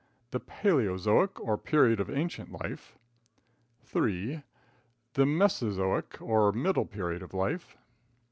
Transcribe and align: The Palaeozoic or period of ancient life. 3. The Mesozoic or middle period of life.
The 0.31 0.39
Palaeozoic 0.39 1.39
or 1.39 1.59
period 1.59 1.99
of 1.99 2.09
ancient 2.09 2.51
life. 2.51 2.97
3. 3.83 4.41
The 5.13 5.27
Mesozoic 5.27 6.19
or 6.19 6.51
middle 6.51 6.87
period 6.87 7.21
of 7.21 7.35
life. 7.35 7.77